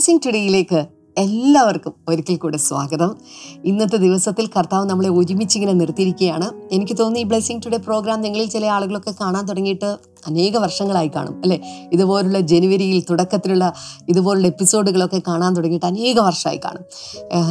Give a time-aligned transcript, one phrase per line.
[0.00, 0.86] Blessing ടുഡേയിലേക്ക്
[1.18, 3.16] എല്ലാവർക്കും ഒരിക്കൽ കൂടെ സ്വാഗതം.
[3.64, 6.50] ഇന്നത്തെ ദിവസത്തിൽ കർത്താവ് നമ്മളെ ഒരുമിച്ച് ഇങ്ങനെ നിർത്തിയിരിക്കുകയാണ്.
[6.72, 9.96] എനിക്ക് തോന്നുന്നു ഈ ബ്ലെസ്സിങ് ടുഡേ പ്രോഗ്രാം നിങ്ങളിൽ ചില ആളുകളൊക്കെ കാണാൻ തുടങ്ങിയിട്ട്
[10.26, 11.58] അനേക വർഷങ്ങളായി കാണും അല്ലേ?
[11.92, 13.72] ഇതുപോലുള്ള ജനുവരിയിൽ തുടക്കത്തിലുള്ള
[14.08, 16.84] ഇതുപോലുള്ള എപ്പിസോഡുകളൊക്കെ കാണാൻ തുടങ്ങിയിട്ട് അനേക വർഷമായി കാണും.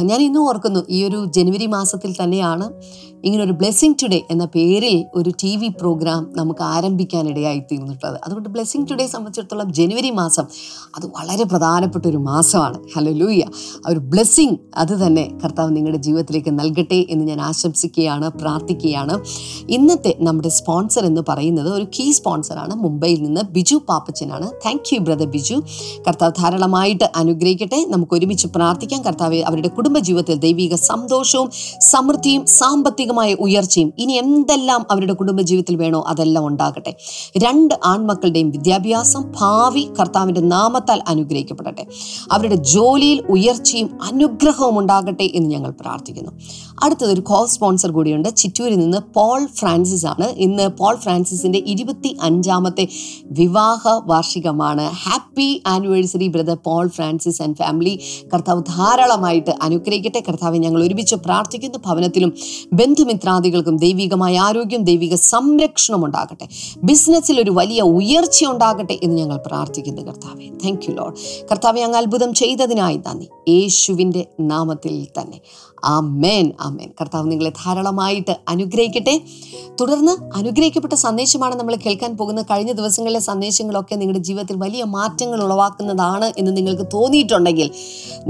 [0.02, 2.72] ഞാൻ ഇന്നും ഓർക്കുന്നു ഈ ഒരു ജനുവരി മാസത്തിൽ തന്നെയാണ്
[3.24, 8.20] ഇങ്ങനെ ഒരു ബ്ലെസ്സിങ് ടുഡേ എന്ന പേരിൽ ഒരു ടി വി പ്രോഗ്രാം നമുക്ക് ആരംഭിക്കാനിടയായി തീർന്നിട്ടുള്ളത്.
[8.24, 10.46] അതുകൊണ്ട് ബ്ലെസ്സിങ് ടുഡേ സംബന്ധിച്ചിടത്തോളം ജനുവരി മാസം
[10.96, 12.78] അത് വളരെ പ്രധാനപ്പെട്ട ഒരു മാസമാണ്.
[12.96, 13.42] ഹലോ ലൂയ
[13.88, 19.20] ഒരു ബ്ലെസ്സിങ് അത് തന്നെ കർത്താവ് നിങ്ങളുടെ ജീവിതത്തിലേക്ക് നൽകട്ടെ എന്ന് ഞാൻ ആശംസിക്കുകയാണ് പ്രാർത്ഥിക്കുകയാണ്.
[19.68, 22.10] ഇന്നത്തെ നമ്മുടെ സ്പോൺസർ എന്ന് പറയുന്നത് ഒരു കീ
[22.60, 24.46] സ്പോൺസറാണ് മുംബൈയിൽ നിന്ന് Biju പാപ്പച്ചനാണ്.
[24.64, 25.56] Thank you brother Biju.
[26.06, 27.78] കർത്താവ് ധാരാളമായിട്ട് അനുഗ്രഹിക്കട്ടെ.
[27.88, 29.00] നമുക്ക് ഒരുമിച്ച് പ്രാർത്ഥിക്കാം.
[29.02, 31.48] കർത്താവ് അവരുടെ കുടുംബജീവിതത്തിൽ ദൈവിക സന്തോഷവും
[31.90, 36.92] സമൃദ്ധിയും സാമ്പത്തികമായ ഉയർച്ചയും ഇനി എന്തെല്ലാം അവരുടെ കുടുംബജീവിതത്തിൽ വേണോ അതെല്ലാം ഉണ്ടാകട്ടെ.
[37.44, 41.84] രണ്ട് ആൺമക്കളുടെയും വിദ്യാഭ്യാസം ഭാവി കർത്താവിന്റെ നാമത്താൽ അനുഗ്രഹിക്കപ്പെടട്ടെ.
[42.32, 46.32] അവരുടെ ജോലിയിൽ ഉയർച്ചയും അനുഗ്രഹവും ഉണ്ടാകട്ടെ എന്ന് ഞങ്ങൾ പ്രാർത്ഥിക്കുന്നു.
[46.82, 48.28] അടുത്തത് ഒരു കോ സ്പോൺസർ കൂടിയുണ്ട്.
[48.40, 52.10] ചിറ്റൂരിൽ നിന്ന് പോൾ ഫ്രാൻസിസ് ആണ് ഇന്ന് പോൾ ഫ്രാൻസിസിന്റെ ഇരുപത്തി
[52.50, 52.88] അഞ്ചാമത്തെ
[53.24, 54.90] വിവാഹ വാർഷികമാണ്.
[54.92, 58.00] Happy anniversary brother Paul Francis and family
[58.34, 60.22] കർത്താവ് ധാരാളമായിട്ട് അനുഗ്രഹിക്കട്ടെ.
[60.28, 61.78] കർത്താവ് ഞങ്ങൾ ഒരുമിച്ച് പ്രാർത്ഥിക്കുന്ന.
[61.86, 62.32] ഭവനത്തിലും
[62.72, 66.48] ബന്ധുമിത്രാദികൾക്കും ദൈവികമായ ആരോഗ്യം ദൈവിക സംരക്ഷണം ഉണ്ടാകട്ടെ.
[66.84, 70.48] ബിസിനസ്സിൽ ഒരു വലിയ ഉയർച്ച ഉണ്ടാകട്ടെ എന്ന് ഞങ്ങൾ പ്രാർത്ഥിക്കുന്നു കർത്താവെ.
[70.64, 71.14] താങ്ക് യു ലോഡ്
[71.50, 73.28] കർത്താവെ അങ്ങ് അത്ഭുതം ചെയ്തതിനായി നന്ദി.
[73.48, 75.40] യേശുവിന്റെ നാമത്തിൽ തന്നെ.
[75.84, 79.20] ആ മേൻ ആ മേൻ കർത്താവ് നിങ്ങളെ ധാരാളമായിട്ട് അനുഗ്രഹിക്കട്ടെ.
[79.80, 86.52] തുടർന്ന് അനുഗ്രഹിക്കപ്പെട്ട സന്ദേശമാണ് നമ്മൾ കേൾക്കാൻ പോകുന്ന കഴിഞ്ഞ ദിവസങ്ങളിലെ സന്ദേശങ്ങളൊക്കെ നിങ്ങളുടെ ജീവിതത്തിൽ വലിയ മാറ്റങ്ങൾ ഉളവാക്കുന്നതാണ് എന്ന്
[86.56, 87.68] നിങ്ങൾക്ക് തോന്നിയിട്ടുണ്ടെങ്കിൽ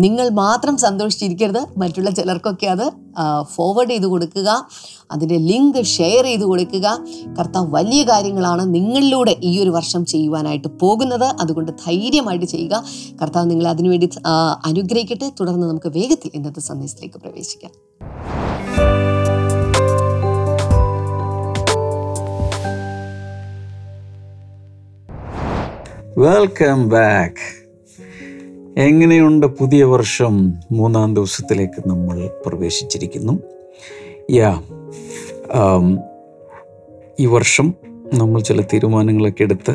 [0.05, 1.62] നിങ്ങൾ മാത്രം സന്തോഷിച്ചിരിക്കരുത്.
[1.78, 2.86] മറ്റുള്ള ചിലർക്കൊക്കെ അത്
[3.55, 4.50] ഫോർവേഡ് ചെയ്ത് കൊടുക്കുക.
[5.12, 6.87] അതിന്റെ ലിങ്ക് ഷെയർ ചെയ്ത് കൊടുക്കുക.
[7.38, 11.28] കർത്താവ് വലിയ കാര്യങ്ങളാണ് നിങ്ങളിലൂടെ ഈ ഒരു വർഷം ചെയ്യുവാനായിട്ട് പോകുന്നത്.
[11.43, 12.84] അതുകൊണ്ട് ധൈര്യമായിട്ട് ചെയ്യുക.
[13.22, 14.10] കർത്താവ് നിങ്ങളെ അതിനുവേണ്ടി
[14.70, 15.31] അനുഗ്രഹിക്കട്ടെ.
[15.41, 17.72] തുടർന്ന് നമുക്ക് വേഗത്തിൽ ഇന്നത്തെ സന്ദേശത്തിലേക്ക് പ്രവേശിക്കാം.
[26.20, 27.44] വെൽക്കം ബാക്ക്
[28.81, 30.54] എങ്ങനെയുണ്ട് പുതിയ വർഷം?
[30.72, 33.34] മൂന്നാം ദിവസത്തിലേക്ക് നമ്മൾ പ്രവേശിച്ചിരിക്കുന്നു.
[34.31, 34.62] യാ
[37.20, 37.75] ഈ വർഷം
[38.14, 39.75] നമ്മൾ ചില തീരുമാനങ്ങളൊക്കെ എടുത്ത്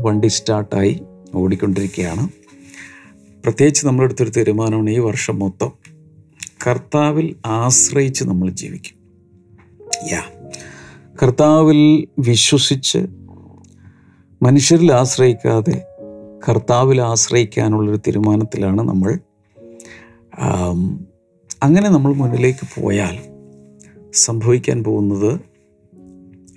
[0.00, 1.02] വണ്ടി സ്റ്റാർട്ടായി
[1.34, 2.28] ഓടിക്കൊണ്ടിരിക്കുകയാണ്.
[3.44, 5.72] പ്രത്യേകിച്ച് നമ്മളെടുത്തൊരു തീരുമാനമാണ് ഈ വർഷം മൊത്തം
[6.66, 8.96] കർത്താവിൽ ആശ്രയിച്ച് നമ്മൾ ജീവിക്കും.
[10.12, 10.22] യാ
[11.22, 12.98] കർത്താവിൽ വിശ്വസിച്ച്
[14.42, 15.86] മനുഷ്യരിൽ ആശ്രയിക്കാതെ
[16.48, 19.18] കർത്താവിൽ ആശ്രയിക്കാനുള്ളൊരു തീരുമാനത്തിലാണ് നമ്മൾ.
[21.62, 23.18] അങ്ങനെ നമ്മൾ മുന്നിലേക്ക് പോയാൽ
[24.12, 25.40] സംഭവിക്കാൻ പോകുന്നത്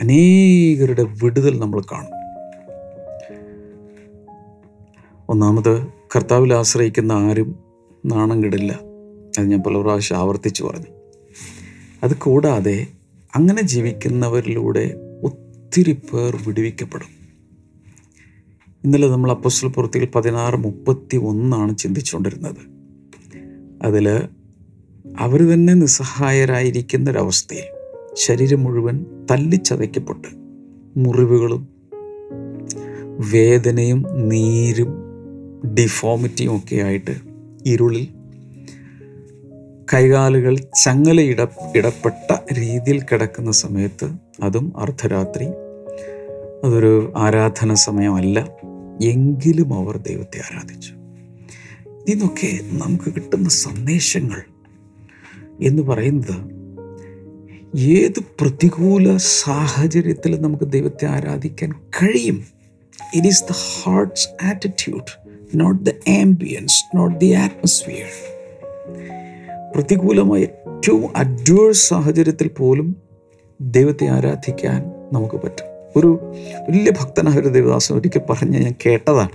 [0.01, 2.15] അനേകരുടെ വിടുതൽ നമ്മൾ കാണും.
[5.29, 7.59] ഒന്നാമത് കർത്താവിൽ ആശ്രയിക്കുന്ന ആരും
[8.05, 8.79] നാണം കെടില്ല.
[9.39, 10.91] അത് ഞാൻ പല പ്രാവശ്യം ആവർത്തിച്ചു പറഞ്ഞു.
[12.03, 12.87] അത് കൂടാതെ
[13.35, 17.14] അങ്ങനെ ജീവിക്കുന്നവരിലൂടെ ഒത്തിരി പേർ വിടുവിക്കപ്പെടും.
[18.85, 22.55] ഇന്നലെ നമ്മൾ അപ്പോസ്റ്റൽ പുറത്തിൽ പതിനാറ് മുപ്പത്തി ഒന്നാണ് ചിന്തിച്ചുകൊണ്ടിരുന്നത്.
[23.81, 24.09] അതിൽ
[25.19, 27.63] അവർ തന്നെ നിസ്സഹായരായിരിക്കുന്ന ഒരവസ്ഥയിൽ
[28.13, 30.27] ശരീരം മുഴുവൻ തല്ലിച്ചതയ്ക്കപ്പെട്ട്
[30.97, 31.67] മുറിവുകളും
[33.33, 34.93] വേദനയും നീരും
[35.73, 37.15] ഡിഫോമിറ്റിയും ഒക്കെ ആയിട്ട്
[37.65, 38.07] ഇരുളിൽ
[39.93, 41.41] കൈകാലുകൾ ചങ്ങല ഇട
[41.75, 44.09] ഇടപ്പെട്ട രീതിയിൽ കിടക്കുന്ന സമയത്ത്
[44.43, 45.45] അതും അർദ്ധരാത്രി.
[46.67, 48.49] അതൊരു ആരാധന സമയമല്ല.
[49.03, 50.93] എങ്കിലും അവർ ദൈവത്തെ ആരാധിച്ചു.
[52.07, 54.41] ഇതൊക്കെ നമുക്ക് കിട്ടുന്ന സന്ദേശങ്ങൾ
[55.61, 56.55] എന്ന് പറയുന്നത്
[57.79, 62.45] ഏത് പ്രതികൂല സാഹചര്യത്തിൽ നമുക്ക് ദൈവത്തെ ആരാധിക്കാൻ കഴിയും?
[63.15, 68.07] It is the heart's attitude not the ambiance not the atmosphere
[69.75, 72.95] പ്രതികൂലമായ ഏറ്റവും അഡ്വേഴ്സ് സാഹചര്യത്തിൽ പോലും
[73.61, 74.81] ദൈവത്തെ ആരാധിക്കാൻ
[75.13, 75.74] നമുക്ക് പറ്റും.
[75.95, 76.31] ഒരു
[76.69, 79.29] വലിയ ഭക്തനായ ഒരു ദേവദാസൻ ഒരിക്കൽ പറഞ്ഞ് ഞാൻ കേട്ടതാണ്.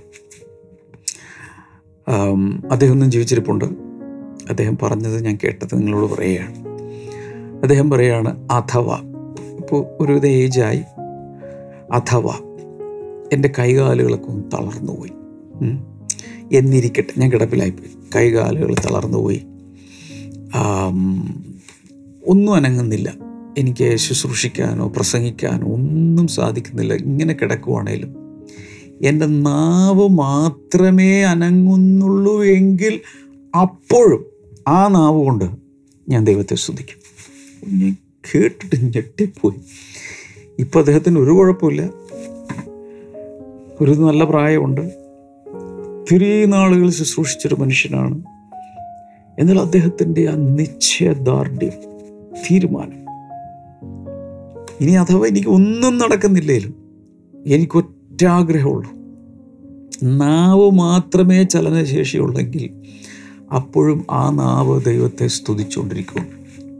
[2.71, 3.65] അദ്ദേഹം ഒന്നും ജീവിച്ചിരിപ്പുണ്ട്.
[4.51, 6.69] അദ്ദേഹം പറഞ്ഞത് ഞാൻ കേട്ടത് നിങ്ങളോട് പറയുകയാണ്.
[7.63, 9.01] അദ്ദേഹം പറയുകയാണ് അഥവാ.
[9.57, 10.83] ഇപ്പോൾ ഒരുവിധ ഏജായി.
[11.93, 12.39] അഥവാ.
[13.33, 15.13] എന്റെ കൈകാലുകളൊക്കെ ഒന്ന് തളർന്നുപോയി.
[15.63, 17.91] പോയി എന്നിരിക്കട്ടെ ഞാൻ കിടപ്പിലായിപ്പോയി.
[18.17, 19.47] കൈകാലുകൾ തളർന്നു പോയി
[22.27, 23.30] ഒന്നും അനങ്ങുന്നില്ല.
[23.59, 26.95] എനിക്ക് ശുശ്രൂഷിക്കാനോ പ്രസംഗിക്കാനോ ഒന്നും സാധിക്കുന്നില്ല.
[26.95, 28.15] ഇങ്ങനെ കിടക്കുവാണേലും.
[29.03, 33.01] എന്റെ നാവ് മാത്രമേ അനങ്ങുന്നുള്ളൂ എങ്കിൽ
[33.61, 34.25] അപ്പോഴും
[34.69, 35.45] ആ നാവ് കൊണ്ട്
[36.09, 37.01] ഞാൻ ദൈവത്തെ ശ്രദ്ധിക്കും
[37.81, 37.97] ഞാൻ
[38.35, 39.61] കേട്ടിട്ട് ഞെട്ടിപ്പോയി.
[40.59, 41.91] ഇപ്പം അദ്ദേഹത്തിന് ഒരു കുഴപ്പമില്ല.
[43.81, 44.81] ഒരു നല്ല പ്രായമുണ്ട്.
[44.81, 48.23] ഒത്തിരി നാളുകൾ ശുശ്രൂഷിച്ചൊരു മനുഷ്യനാണ്.
[49.39, 51.73] എന്നാൽ അദ്ദേഹത്തിന്റെ ആ നിശ്ചയദാർഢ്യം
[52.51, 53.01] തീരുമാനം
[54.81, 56.75] ഇനി അഥവാ എനിക്ക് ഒന്നും നടക്കുന്നില്ലേലും
[57.47, 58.93] എനിക്കൊറ്റ ആഗ്രഹമുള്ളൂ
[60.03, 62.71] നാവ് മാത്രമേ ചലനശേഷിയുള്ളെങ്കിൽ
[63.55, 66.27] അപ്പോഴും ആ നാവ് ദൈവത്തെ സ്തുതിച്ചുകൊണ്ടിരിക്കും.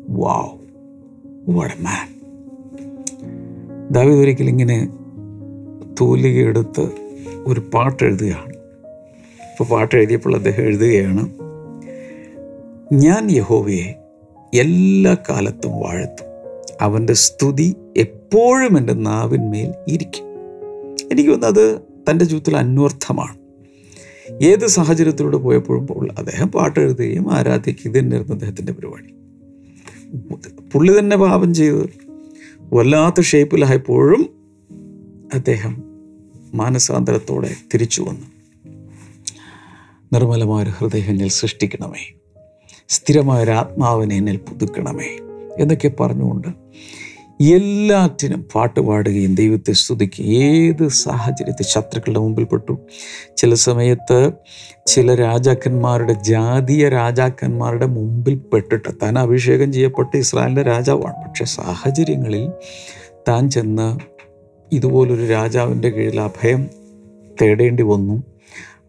[0.09, 0.59] വാവ്
[1.49, 2.19] വാട്ട് എ മാൻ
[3.91, 4.89] ദാവീദ് ഇങ്ങനെ
[6.01, 6.89] തൂലികയെടുത്ത്
[7.47, 8.49] ഒരു പാട്ട് എഴുതുകയാണ്.
[8.49, 11.31] ഇപ്പോൾ പാട്ട് എഴുതിയപ്പോൾ അദ്ദേഹം എഴുതുകയാണ്
[12.95, 13.95] ഞാൻ യഹോവയെ
[14.55, 16.30] എല്ലാ കാലത്തും വാഴ്ത്തും.
[16.81, 20.25] അവന്റെ സ്തുതി എപ്പോഴും എന്റെ നാവിന്മേൽ ഇരിക്കും.
[21.13, 21.81] എനിക്ക് തോന്നുന്നത്
[22.11, 23.41] തന്റെ ജീവിതത്തിൽ അന്വർത്ഥമാണ്.
[24.45, 29.15] ഏത് സാഹചര്യത്തിലൂടെ പോയപ്പോഴും അദ്ദേഹം പാട്ട് എഴുതുകയും ആരാധിക്കുകയും ഇത് തന്നെയായിരുന്നു അദ്ദേഹത്തിന്റെ പരിപാടി.
[30.73, 31.91] പുള്ളി തന്നെ പാപം ചെയ്ത്
[32.73, 34.31] വല്ലാത്ത ഷേപ്പിലായപ്പോഴും
[35.35, 35.83] അദ്ദേഹം
[36.55, 38.27] മാനസാന്തരത്തോടെ തിരിച്ചു വന്നു.
[40.13, 42.15] നിർമ്മലമായ ഒരു ഹൃദയം എന്നിൽ സൃഷ്ടിക്കണമേ.
[42.89, 45.19] സ്ഥിരമായ ഒരു ആത്മാവിനെ എന്നിൽ പുതുക്കണമേ
[45.59, 46.49] എന്നൊക്കെ പറഞ്ഞുകൊണ്ട്
[47.41, 52.79] എല്ലാറ്റിനും പാട്ട് പാടുകയും ദൈവത്തെ സ്തുതിക്കുകയും ഏത് സാഹചര്യത്തിൽ ശത്രുക്കളുടെ മുമ്പിൽ പെട്ടു
[53.37, 54.33] ചില സമയത്ത്
[54.87, 61.29] ചില രാജാക്കന്മാരുടെ ജാതീയ രാജാക്കന്മാരുടെ മുമ്പിൽ പെട്ടിട്ട് താൻ അഭിഷേകം ചെയ്യപ്പെട്ട് ഇസ്രായേലിന്റെ രാജാവാണ്.
[61.29, 62.51] പക്ഷെ സാഹചര്യങ്ങളിൽ
[63.29, 63.99] താൻ ചെന്ന്
[64.73, 66.71] ഇതുപോലൊരു രാജാവിന്റെ കീഴിൽ അഭയം
[67.43, 68.23] തേടേണ്ടി വന്നു.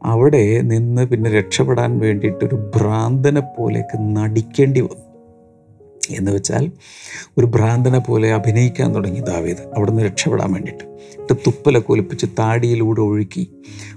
[0.04, 5.11] അവിടെ നിന്ന് പിന്നെ രക്ഷപ്പെടാൻ വേണ്ടിയിട്ടൊരു ഭ്രാന്തനെ പോലെയൊക്കെ നടിക്കേണ്ടി വന്നു.
[6.10, 6.72] എന്ന് വെച്ചാൽ
[7.38, 9.58] ഒരു ഭ്രാന്തനെ പോലെ അഭിനയിക്കാൻ തുടങ്ങി ദാവീദ്.
[9.76, 10.84] അവിടെ നിന്ന് രക്ഷപ്പെടാൻ വേണ്ടിയിട്ട്.
[10.84, 13.52] എന്നിട്ട് തുപ്പലൊക്കെ ഒലിപ്പിച്ച് താടിയിലൂടെ ഒഴുക്കി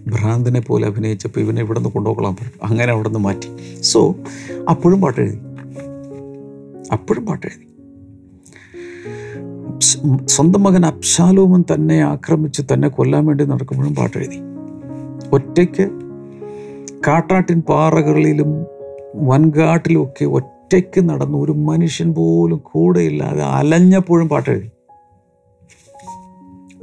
[0.07, 3.81] ഭ്രാന്തനെ പോലെ അഭിനയിച്ചപ്പോൾ ഇവനെ ഇവിടെ നിന്ന് കൊണ്ടുപോകളാൻ പറഞ്ഞു അങ്ങനെ അവിടെ നിന്ന് മാറ്റി.
[3.81, 4.15] സോ
[4.71, 5.39] അപ്പോഴും പാട്ടെഴുതി.
[6.93, 7.65] അപ്പോഴും പാട്ടെഴുതി.
[10.27, 14.37] സ്വന്തം മകൻ അബ്ശാലോമൻ തന്നെ ആക്രമിച്ച് തന്നെ കൊല്ലാൻ വേണ്ടി നടക്കുമ്പോഴും പാട്ടെഴുതി.
[15.33, 15.91] ഒറ്റയ്ക്ക്
[17.09, 18.67] കാട്ടാട്ടിൻ പാറകളിലും
[19.15, 20.25] വൻകാട്ടിലും ഒക്കെ
[20.75, 24.71] ഒറ്റയ്ക്ക് നടന്നു ഒരു മനുഷ്യൻ പോലും കൂടെയില്ലാതെ അലഞ്ഞപ്പോഴും പാട്ടെഴുതി.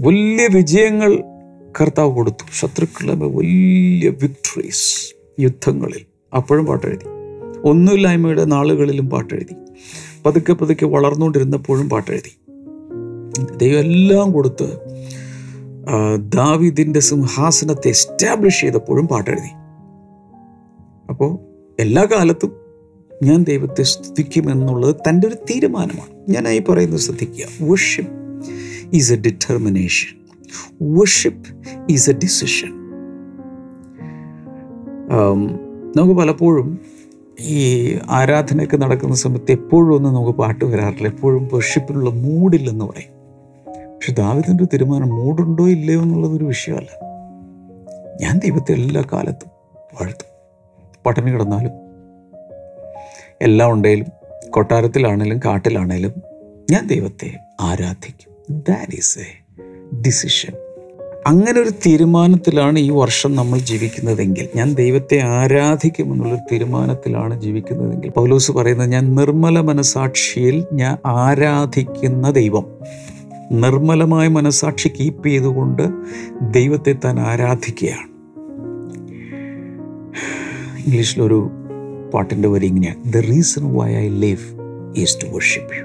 [0.02, 1.24] വലിയ വിജയങ്ങൾ
[1.82, 2.44] കർത്താവ് കൊടുത്തു.
[2.60, 6.06] ശത്രുക്കളുടെ വലിയ വിക്ടറീസ് യുദ്ധങ്ങളിൽ
[6.36, 7.06] അപ്പോഴും പാട്ടെഴുതി.
[7.70, 9.56] ഒന്നുമില്ലായ്മയുടെ നാളുകളിലും പാട്ടെഴുതി.
[10.26, 12.34] പതുക്കെ പതുക്കെ വളർന്നുകൊണ്ടിരുന്നപ്പോഴും പാട്ടെഴുതി.
[13.58, 14.80] ദൈവം എല്ലാം കൊടുത്ത്
[16.36, 19.52] ദാവിദിന്റെ സിംഹാസനത്തെ എസ്റ്റാബ്ലിഷ് ചെയ്തപ്പോഴും പാട്ടെഴുതി.
[21.10, 21.38] അപ്പോൾ
[21.80, 22.61] എല്ലാ കാലത്തും
[23.24, 26.50] ഞാൻ ദൈവത്തെ സ്തുതിക്കുമെന്നുള്ളത് തന്റെ ഒരു തീരുമാനമാണ്.
[26.50, 27.70] ഈ പറയുന്നത് ശ്രദ്ധിക്കുക.
[27.70, 28.12] Worship
[28.94, 30.18] is a determination
[30.94, 31.50] worship
[31.90, 32.82] is a decision
[35.98, 36.80] നമുക്ക് പലപ്പോഴും
[37.40, 41.08] ഈ ആരാധനയൊക്കെ നടക്കുന്ന സമയത്ത് എപ്പോഴും ഒന്നും നമുക്ക് പാട്ട് വരാറില്ല.
[41.08, 43.12] എപ്പോഴും വർഷിപ്പിനുള്ള മൂഡില്ലെന്ന് പറയും.
[43.96, 46.92] പക്ഷെ ദാവിദിന്റെ തീരുമാനം മൂടുണ്ടോ ഇല്ലയോ എന്നുള്ളതൊരു വിഷയമല്ല.
[48.22, 49.50] ഞാൻ ദൈവത്തെ എല്ലാ കാലത്തും
[50.02, 50.30] വാഴ്ത്തും.
[51.06, 51.81] പട്ടിണി കിടന്നാലും
[53.42, 56.14] എല്ലാം ഉണ്ടെങ്കിലും കൊട്ടാരത്തിലാണേലും കാട്ടിലാണേലും
[56.72, 58.62] ഞാൻ ദൈവത്തെ ആരാധിക്കും.
[58.70, 59.46] ദാറ്റ് ഈസ് എ
[60.06, 60.54] ഡിസിഷൻ
[61.28, 68.90] അങ്ങനെ ഒരു തീരുമാനത്തിലാണ് ഈ വർഷം നമ്മൾ ജീവിക്കുന്നതെങ്കിൽ ഞാൻ ദൈവത്തെ ആരാധിക്കും ആരാധിക്കുമെന്നുള്ളൊരു തീരുമാനത്തിലാണ് ജീവിക്കുന്നതെങ്കിൽ പൗലോസ് പറയുന്നത്
[68.90, 72.66] ഞാൻ നിർമ്മല മനസാക്ഷിയിൽ ഞാൻ ആരാധിക്കുന്ന ദൈവം.
[73.52, 75.90] നിർമ്മലമായ മനസാക്ഷി കീപ്പ് ചെയ്തുകൊണ്ട്
[76.42, 78.08] ദൈവത്തെ താൻ ആരാധിക്കുകയാണ്.
[80.86, 81.52] ഇംഗ്ലീഷിലൊരു
[82.14, 83.14] പാട്ടിന്റെ വരി ഇങ്ങനെയാണ്.
[83.14, 84.40] The reason why I live
[85.00, 85.84] is to worship you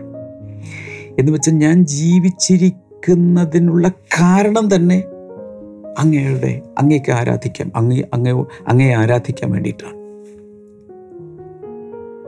[1.18, 5.04] എന്ന് വെച്ചാൽ ഞാൻ ജീവിച്ചിരിക്കുന്നതിനുള്ള കാരണം തന്നെ
[5.99, 9.97] അങ്ങയുടെ അങ്ങേക്ക് ആരാധിക്കാം അങ്ങേ അങ്ങേ അങ്ങയെ ആരാധിക്കാൻ വേണ്ടിയിട്ടാണ്.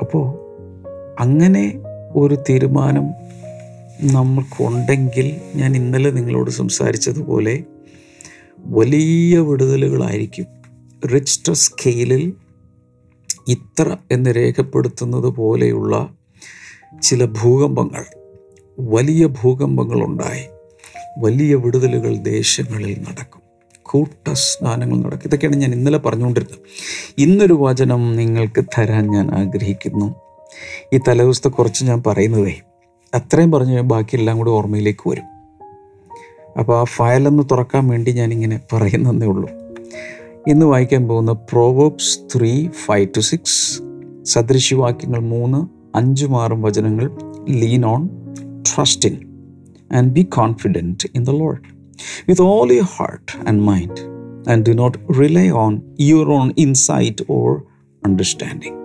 [0.00, 0.48] അപ്പോൾ
[1.20, 1.80] അങ്ങനെ
[2.16, 3.10] ഒരു തീരുമാനം
[4.12, 7.64] നമ്മൾക്കുണ്ടെങ്കിൽ ഞാൻ ഇന്നലെ നിങ്ങളോട് സംസാരിച്ചതുപോലെ
[8.58, 10.46] വലിയ വിടുതലുകളായിരിക്കും.
[11.14, 12.32] റിച്ച്റ്റർ സ്കെയിലിൽ
[13.48, 16.14] ഇത്ര എന്ന് രേഖപ്പെടുത്തുന്നത് പോലെയുള്ള
[17.02, 18.04] ചില ഭൂകമ്പങ്ങൾ
[18.80, 20.46] വലിയ ഭൂകമ്പങ്ങളുണ്ടായി.
[21.18, 23.42] വലിയ വിടുതലുകൾ ദേശങ്ങളിൽ നടക്കും.
[23.82, 25.28] കൂട്ട സ്നാനങ്ങൾ നടക്കും.
[25.28, 26.58] ഇതൊക്കെയാണ് ഞാൻ ഇന്നലെ പറഞ്ഞുകൊണ്ടിരുന്നത്.
[27.18, 30.14] ഇന്നൊരു വചനം നിങ്ങൾക്ക് തരാൻ ഞാൻ ആഗ്രഹിക്കുന്നു.
[30.92, 32.60] ഈ തലേദിവസത്തെ കുറച്ച് ഞാൻ പറയുന്നതേ.
[33.14, 35.24] അത്രയും പറഞ്ഞു ബാക്കിയെല്ലാം കൂടി ഓർമ്മയിലേക്ക് വരും.
[36.58, 39.67] അപ്പോൾ ആ ഫയലൊന്ന് തുറക്കാൻ വേണ്ടി ഞാനിങ്ങനെ പറയുന്നതേ ഉള്ളൂ.
[40.50, 42.52] ഇന്ന് വായിക്കാൻ പോകുന്ന Proverbs three
[42.84, 43.58] five two six
[44.32, 45.60] സദൃശിവാക്യങ്ങൾ മൂന്ന്
[45.94, 47.06] അഞ്ചും ആറും വചനങ്ങൾ
[47.62, 48.02] lean on
[48.70, 49.16] trust in
[49.90, 51.62] and be confident in the Lord
[52.28, 54.00] with all your heart and mind
[54.52, 55.74] and do not rely on
[56.10, 57.48] your own insight or
[58.02, 58.76] understanding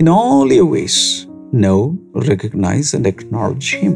[0.00, 0.96] In all your ways,
[1.52, 1.78] know,
[2.14, 3.94] recognize, and acknowledge Him.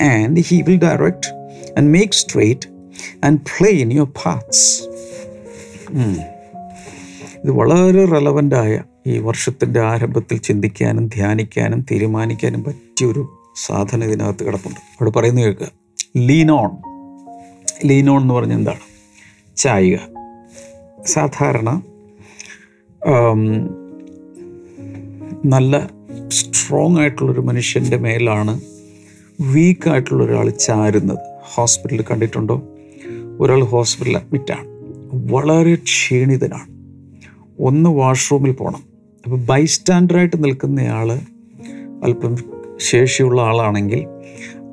[0.00, 1.26] And He will direct
[1.76, 2.66] and make straight
[3.22, 4.60] and plain your paths.
[4.86, 4.93] Hmm.
[7.44, 14.80] ഇത് വളരെ റെലവന്റായ ഈ വർഷത്തിന്റെ ആരംഭത്തിൽ ചിന്തിക്കാനും ധ്യാനിക്കാനും തീരുമാനിക്കാനും പറ്റിയൊരു സാധനം ഇതിനകത്ത് കിടപ്പുണ്ട്.
[14.80, 15.70] അവിടെ പറയുന്നത് കേൾക്കുക.
[16.16, 16.70] ലീനോൺ
[17.84, 18.80] ലീനോൺ എന്ന് പറഞ്ഞാൽ എന്താണ്?
[19.56, 20.00] ചായുക.
[21.06, 21.82] സാധാരണ
[25.44, 25.90] നല്ല
[26.28, 28.60] സ്ട്രോങ് ആയിട്ടുള്ളൊരു മനുഷ്യന്റെ മേലാണ്
[29.40, 31.18] വീക്കായിട്ടുള്ള ഒരാൾ ചാരുന്നത്.
[31.54, 32.62] ഹോസ്പിറ്റലിൽ കണ്ടിട്ടുണ്ടോ?
[33.40, 34.73] ഒരാൾ ഹോസ്പിറ്റലിൽ അഡ്മിറ്റാണ്
[35.14, 36.74] വളരെ ക്ഷീണിതനാണ്.
[37.60, 38.82] ഒന്ന് വാഷ്റൂമിൽ പോകണം
[39.24, 41.12] അപ്പോൾ ബൈസ്റ്റാൻഡറായിട്ട് നിൽക്കുന്നയാൾ
[42.04, 42.36] അല്പം
[42.76, 44.06] ശേഷിയുള്ള ആളാണെങ്കിൽ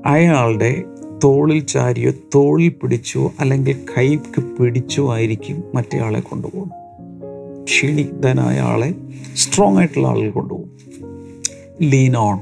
[0.06, 0.84] അയാളുടെ
[1.24, 7.66] തോളിൽ ചാരിയോ തോളിൽ പിടിച്ചോ അല്ലെങ്കിൽ കൈക്ക് പിടിച്ചോ ആയിരിക്കും മറ്റേ ആളെ കൊണ്ടുപോകുന്നത്.
[7.66, 8.94] ക്ഷീണിതനായ ആളെ
[9.36, 10.72] സ്ട്രോങ് ആയിട്ടുള്ള ആളുകൾ കൊണ്ടുപോകും.
[11.82, 12.40] ലീൻ ഓൺ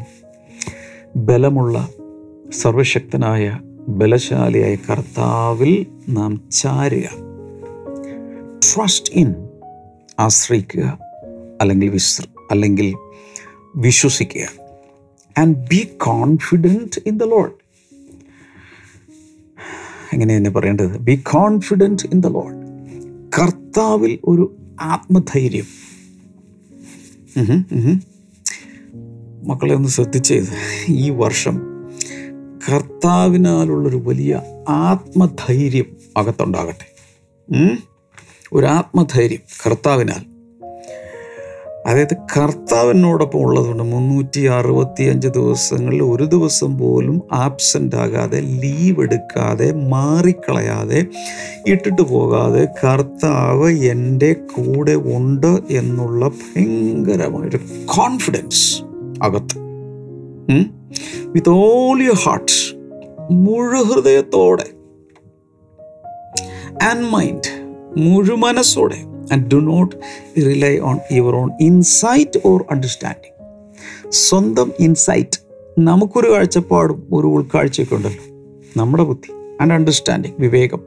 [1.16, 1.88] ബലമുള്ള
[2.52, 7.29] സർവശക്തനായ ബലശാലിയായ കർത്താവിൽ നാം ചാരുക.
[8.64, 9.30] ട്രസ്റ്റ് ഇൻ
[10.20, 11.00] ആശ്രയിക്കുക
[11.62, 12.96] അല്ലെങ്കിൽ വിശ്ര അല്ലെങ്കിൽ
[13.76, 14.46] വിശ്വസിക്കുക.
[15.38, 17.52] And be confident in the Lord
[20.14, 20.98] എങ്ങനെ തന്നെ പറയേണ്ടത്.
[20.98, 22.56] Be confident in the Lord
[23.40, 25.66] കർത്താവിൽ ഒരു ആത്മധൈര്യം.
[29.44, 30.54] മക്കളെ ഒന്ന് ശ്രദ്ധിച്ചത്
[30.90, 31.62] ഈ വർഷം
[32.70, 36.88] കർത്താവിനാലുള്ളൊരു വലിയ ആത്മധൈര്യം അകത്തുണ്ടാകട്ടെ?
[38.54, 40.40] ഒരു ആത്മധൈര്യം കർത്താവിനാൽ.
[41.88, 51.06] അതായത് കർത്താവിനോടൊപ്പം ഉള്ളതുകൊണ്ട് മുന്നൂറ്റി അറുപത്തി അഞ്ച് ദിവസങ്ങളിൽ ഒരു ദിവസം പോലും ആബ്സെന്റ് ആകാതെ ലീവ് എടുക്കാതെ മാറിക്കളയാതെ
[51.68, 58.84] ഇട്ടിട്ട് പോകാതെ കർത്താവ് എന്റെ കൂടെ ഉണ്ട് എന്നുള്ള ഭയങ്കരമായൊരു കോൺഫിഡൻസ്
[59.24, 59.56] അകത്ത്.
[61.26, 62.76] വിത്ത് ഓൾ യുവർ ഹാർട്ട്
[63.32, 64.66] മുഴുഹൃദയത്തോടെ.
[66.84, 68.96] And mind മുഴുമനസ്സോടെ
[69.34, 69.96] and do not
[70.38, 73.40] rely on your own insight or understanding
[74.12, 75.40] സ്വന്തം ഇൻസൈറ്റ്
[75.80, 78.24] നമുക്കൊരു കാഴ്ചപ്പാടും ഒരു ഉൾക്കാഴ്ചയൊക്കെ ഉണ്ടല്ലോ.
[78.78, 80.82] നമ്മുടെ ബുദ്ധി ആൻഡ് അണ്ടർസ്റ്റാൻഡിങ് വിവേകം.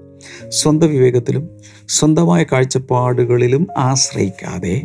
[0.49, 1.49] സ്വന്തം വിവേകത്തിലും
[1.89, 4.83] സ്വന്തമായ കാഴ്ചപ്പാടുകളിലും ആശ്രയിക്കാതെ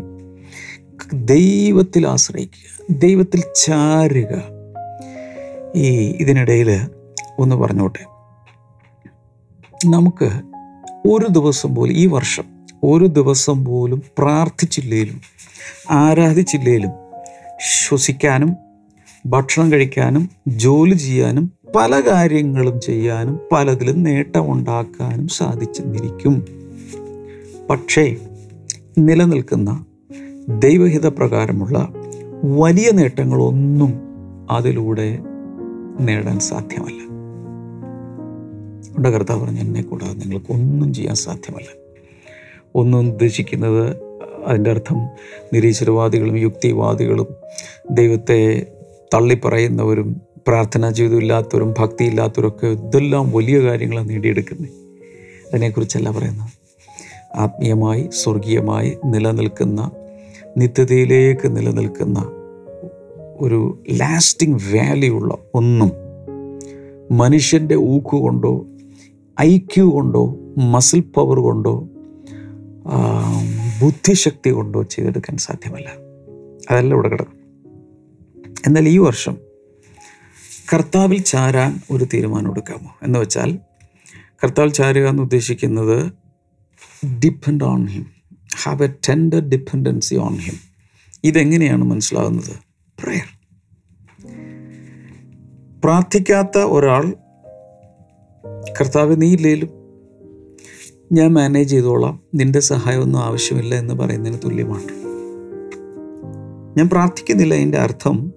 [1.13, 4.43] ദൈവത്തിൽ ആശ്രയിക്കുക ദൈവത്തിൽ ചാരുക.
[5.75, 6.79] ഈ ഇതിനിടയിൽ
[7.39, 8.03] ഒന്ന് പറഞ്ഞോട്ടെ.
[9.87, 10.29] നമുക്ക്
[11.05, 12.43] ഒരു ദിവസം പോലും ഈ വർഷം
[12.83, 15.21] ഒരു ദിവസം പോലും പ്രാർത്ഥിച്ചില്ലേലും
[15.91, 16.89] ആരാധിച്ചില്ലേലും
[17.59, 18.55] ശ്വസിക്കാനും
[19.25, 26.45] ഭക്ഷണം കഴിക്കാനും ജോലി ചെയ്യാനും പല കാര്യങ്ങളും ചെയ്യാനും പലതിലും നേട്ടമുണ്ടാക്കാനും സാധിച്ചെന്നിരിക്കും
[27.69, 28.17] പക്ഷേ
[28.97, 29.85] നിലനിൽക്കുന്ന
[30.47, 31.87] ദൈവഹിത പ്രകാരമുള്ള
[32.43, 34.01] വലിയ നേട്ടങ്ങളൊന്നും
[34.51, 35.19] അതിലൂടെ
[35.99, 37.16] നേടാൻ സാധ്യമല്ല.
[38.97, 41.67] ഉണ്ട് കർത്താവ് പറഞ്ഞു എന്നെ കൂടാതെ നിങ്ങൾക്കൊന്നും ചെയ്യാൻ സാധ്യമല്ല.
[42.75, 43.95] ഒന്നും ഉദ്ദേശിക്കുന്നത്
[44.45, 45.07] അതിന്റെ അർത്ഥം
[45.53, 47.27] നിരീശ്വരവാദികളും യുക്തിവാദികളും
[47.91, 48.67] ദൈവത്തെ
[49.13, 54.69] തള്ളിപ്പറയുന്നവരും പ്രാർത്ഥനാ ജീവിതം ഇല്ലാത്തവരും ഭക്തി ഇല്ലാത്തവരൊക്കെ ഇതെല്ലാം വലിയ കാര്യങ്ങളാണ് നേടിയെടുക്കുന്നത്.
[55.47, 56.49] അതിനെക്കുറിച്ചല്ല പറയുന്നത്.
[57.35, 59.91] ആത്മീയമായി സ്വർഗീയമായി നിലനിൽക്കുന്ന
[60.57, 62.31] നിത്യതയിലേക്ക് നിലനിൽക്കുന്ന
[63.39, 65.91] ഒരു ലാസ്റ്റിംഗ് വാല്യൂ ഉള്ള ഒന്നും
[67.11, 68.15] മനുഷ്യന്റെ ഊക്ക്
[69.39, 71.89] കൊണ്ടോ ഐക്യു കൊണ്ടോ മസിൽ പവർ കൊണ്ടോ
[73.81, 75.89] ബുദ്ധിശക്തി കൊണ്ടോ ചെയ്തെടുക്കാൻ സാധ്യമല്ല.
[76.71, 77.37] അതല്ല ഇവിടെ കിടക്കും
[78.67, 79.37] എന്നാൽ ഈ വർഷം
[80.73, 82.95] കർത്താവിൽ ചാരാൻ ഒരു തീരുമാനം എടുക്കാമോ?
[83.03, 83.59] എന്ന് വെച്ചാൽ
[84.43, 86.11] കർത്താവിൽ ചാരുക എന്ന് ഉദ്ദേശിക്കുന്നത്
[87.23, 88.05] depend on him
[88.63, 90.59] have a tender dependency on him
[91.23, 92.55] ഇതെങ്ങനെയാണ് മനസ്സിലാകുന്നത്?
[93.03, 93.37] പ്രയർ
[95.83, 97.13] പ്രാർത്ഥിക്കാത്ത ഒരാൾ
[98.79, 99.69] കർത്താവ് നീ ഇല്ലേലും
[101.11, 102.19] ഞാൻ മാനേജ് ചെയ്തോളാം.
[102.35, 105.07] നിന്റെ സഹായമൊന്നും ആവശ്യമില്ല എന്ന് പറയുന്നതിന് തുല്യമാണ്.
[106.77, 108.33] ഞാൻ പ്രാർത്ഥിക്കുന്നില്ല എന്റെ അർത്ഥം.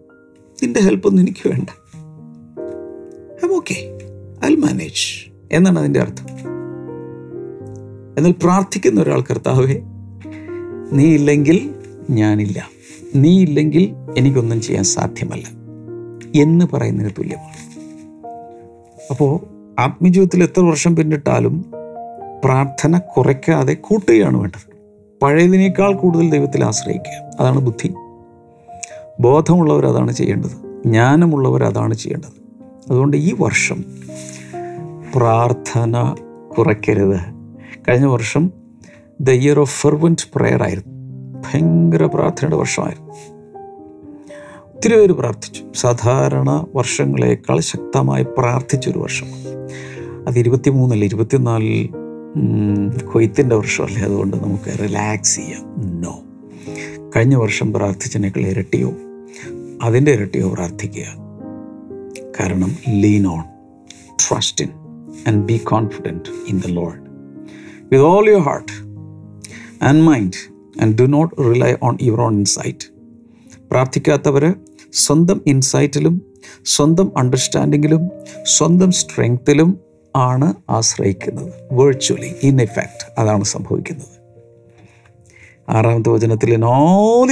[0.62, 1.68] നിന്റെ ഹെൽപ്പൊന്നും എനിക്ക് വേണ്ട.
[3.44, 3.98] ഐ ഓക്കെ
[4.44, 6.26] ഐ മാനേജ് എന്നാണ് അതിന്റെ അർത്ഥം.
[8.18, 9.80] എന്നാൽ പ്രാർത്ഥിക്കുന്ന ഒരാൾ കർത്താവേ
[10.92, 11.74] നീ ഇല്ലെങ്കിൽ
[12.10, 12.70] ഞാനില്ല.
[13.14, 15.48] നീ ഇല്ലെങ്കിൽ എനിക്കൊന്നും ചെയ്യാൻ സാധ്യമല്ല
[16.42, 17.70] എന്ന് പറയുന്നതിന് തുല്യമാണ്.
[19.10, 19.49] അപ്പോൾ
[19.80, 21.72] ആത്മജീവിതത്തിൽ എത്ര വർഷം പിന്നിട്ടാലും
[22.44, 24.70] പ്രാർത്ഥന കുറയ്ക്കാതെ കൂട്ടുകയാണ് വേണ്ടത്.
[25.22, 27.30] പഴയതിനേക്കാൾ കൂടുതൽ ദൈവത്തിൽ ആശ്രയിക്കുക.
[27.40, 27.94] അതാണ് ബുദ്ധി.
[29.20, 30.82] ബോധമുള്ളവർ അതാണ് ചെയ്യേണ്ടത്.
[30.86, 32.62] ജ്ഞാനമുള്ളവർ അതാണ് ചെയ്യേണ്ടത്.
[32.90, 33.84] അതുകൊണ്ട് ഈ വർഷം
[35.14, 36.14] പ്രാർത്ഥന
[36.58, 37.18] കുറയ്ക്കരുത്.
[37.88, 38.50] കഴിഞ്ഞ വർഷം
[39.20, 40.94] the year of fervent prayer ആയിരുന്നു.
[41.40, 43.12] ഭയങ്കര പ്രാർത്ഥനയുടെ വർഷമായിരുന്നു.
[44.74, 45.64] ഒത്തിരി പേര് പ്രാർത്ഥിച്ചു.
[45.74, 49.49] സാധാരണ വർഷങ്ങളേക്കാൾ ശക്തമായി പ്രാർത്ഥിച്ചൊരു വർഷം
[50.28, 51.88] അത് ഇരുപത്തി മൂന്നല്ല ഇരുപത്തിനാലിൽ
[53.12, 55.62] കൊയ്ത്തിന്റെ വർഷമല്ലേ അതുകൊണ്ട് നമുക്ക് റിലാക്സ് ചെയ്യാം.
[56.00, 56.22] നോ
[57.16, 58.92] കഴിഞ്ഞ വർഷം പ്രാർത്ഥിച്ചതിനേക്കാൾ ഇരട്ടിയോ?
[59.82, 61.04] അതിന്റെ ഇരട്ടിയോ പ്രാർത്ഥിക്കുക.
[62.40, 63.42] കാരണം lean on
[64.28, 64.70] trust in
[65.28, 67.10] and be confident in the Lord
[67.82, 68.72] with all your heart
[69.84, 72.92] and mind and do not rely on your own insight
[73.70, 74.54] പ്രാർത്ഥിക്കാത്തവർ
[74.92, 76.22] സ്വന്തം ഇൻസൈറ്റിലും
[76.64, 78.00] സ്വന്തം അണ്ടർസ്റ്റാൻഡിങ്ങിലും
[78.42, 81.52] സ്വന്തം സ്ട്രെങ്ത്തിലും ആണ് ആശ്രയിക്കുന്നത്.
[81.72, 84.20] വെർച്വലി ഇൻ എഫക്റ്റ് അതാണ് സംഭവിക്കുന്നത്.
[85.68, 87.28] ആറാമത്തെ വചനത്തിൽ know all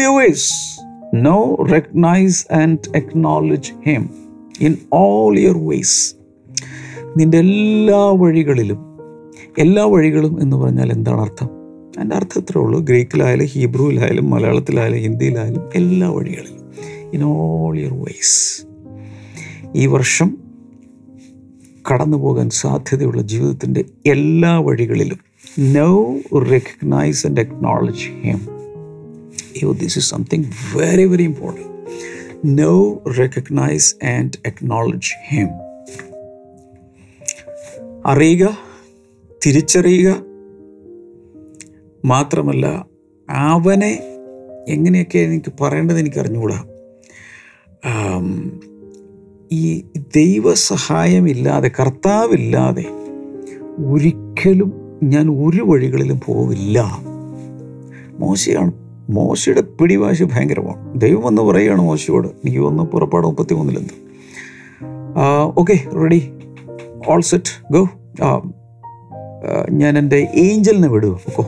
[1.15, 4.11] know recognize and acknowledge him
[4.61, 6.15] in all your ways
[7.17, 8.89] നിന്റെ എല്ലാ വഴികളിലും
[9.59, 11.49] എല്ലാ വഴികളും എന്ന് പറഞ്ഞാൽ എന്താണ് അർത്ഥം?
[11.99, 12.81] അതിന്റെ അർത്ഥം ഇത്രേ ഉള്ളൂ.
[12.81, 16.73] ഗ്രീക്കിലായാലും ഹീബ്രുവിലായാലും മലയാളത്തിലായാലും ഹിന്ദിയിലായാലും എല്ലാ വഴികളിലും.
[17.13, 18.67] ഇൻ ഓൾ യുവർ വേസ്
[19.75, 20.48] ഈ വർഷം
[21.91, 25.19] കടന്നു പോകാൻ സാധ്യതയുള്ള ജീവിതത്തിന്റെ എല്ലാ വഴികളിലും.
[25.59, 26.19] Know
[26.51, 28.41] recognize and acknowledge him
[29.63, 30.45] yo this is something
[30.77, 35.49] very very important know recognize and acknowledge him
[38.07, 38.59] അറിയുക
[39.47, 40.11] തിരിച്ചറിയുക.
[42.05, 42.87] മാത്രമല്ല
[43.31, 43.93] അവനെ
[44.69, 46.65] എങ്ങനെയൊക്കെ എനിക്ക് പറയേണ്ടത് എനിക്ക് അറിഞ്ഞുകൂടാ
[47.87, 48.27] ആം,
[49.53, 49.85] ഈ
[50.17, 52.85] ദൈവസഹായമില്ലാതെ കർത്താവില്ലാതെ
[53.87, 56.99] ഒരിക്കലും ഞാൻ ഒരു വഴികളിലും പോവില്ല.
[58.19, 58.73] മോശയാണ്.
[59.11, 61.01] മോശയുടെ പിടിവാശി ഭയങ്കരമാണ്.
[61.01, 62.29] ദൈവം എന്ന് പറയുകയാണ് മോശയോട്.
[62.29, 64.09] എനിക്ക് ഒന്ന് പുറപ്പാട് മുപ്പത്തി മൂന്നിലെന്ത്
[65.57, 66.33] okay ready.
[67.09, 67.89] All set go
[69.71, 71.11] ഞാൻ എന്റെ ഏഞ്ചലിനെ വിടുക.
[71.11, 71.47] ഓക്കോ.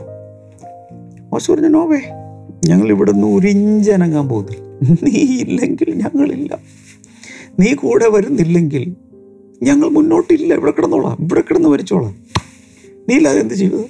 [1.33, 1.99] മോശ പറഞ്ഞു നോവേ
[2.65, 4.93] ഞങ്ങൾ ഇവിടെ നിന്ന് ഒരിഞ്ചനങ്ങാൻ പോകുന്നില്ല.
[5.03, 6.57] നീ ഇല്ലെങ്കിൽ ഞങ്ങളില്ല.
[7.59, 8.95] നീ കൂടെ വരുന്നില്ലെങ്കിൽ
[9.63, 10.53] ഞങ്ങൾ മുന്നോട്ടില്ല.
[10.53, 11.17] ഇവിടെ കിടന്നോളാം.
[11.19, 12.15] ഇവിടെ കിടന്ന് മരിച്ചോളാം.
[13.09, 13.85] നീ ഇല്ലാതെ എന്ത് ചെയ്തത്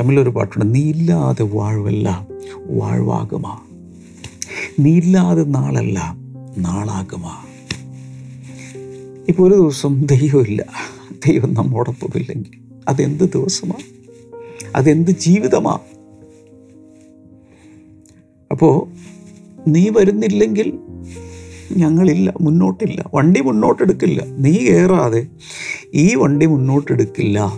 [0.00, 0.74] തമിഴിലൊരു പാട്ടുണ്ട്.
[0.74, 2.28] നീ ഇല്ലാതെ വാഴ്വല്ല.
[2.66, 3.58] വാഴ്വാകുമാ.
[4.78, 6.16] നീ ഇല്ലാതെ നാളല്ല.
[6.58, 7.44] നാളാകുമാ.
[9.28, 10.66] ഇപ്പോൾ ഒരു ദിവസം ദൈവമില്ല
[11.28, 12.50] ദൈവം നമ്മോടൊപ്പം ഇല്ലെങ്കിൽ
[12.88, 13.82] അതെന്ത് ദിവസമാണ്
[14.76, 16.00] അതെന്ത് ജീവിതമാണ്
[18.50, 18.88] അപ്പോൾ
[19.68, 20.78] നീ വരുന്നില്ലെങ്കിൽ
[21.72, 23.04] ഞങ്ങളില്ല മുന്നോട്ടില്ല.
[23.14, 24.24] വണ്ടി മുന്നോട്ടെടുക്കില്ല.
[24.26, 25.26] നീ കയറാതെ
[25.94, 27.52] ഈ വണ്ടി മുന്നോട്ടെടുക്കില്ല.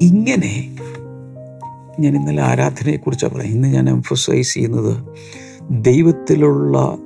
[0.00, 0.76] ഇങ്ങനെ
[2.00, 5.04] ഞാൻ ഇന്നലെ ആരാധനയെക്കുറിച്ചാണ് പറയാം ഇന്ന് ഞാൻ എംഫസൈസ് ചെയ്യുന്നത്
[5.70, 6.98] ദൈവത്തിലുള്ള